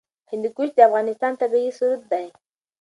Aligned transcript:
هندوکش 0.31 0.69
د 0.73 0.79
افغانستان 0.89 1.33
طبعي 1.41 1.69
ثروت 1.77 2.01
دی. 2.11 2.25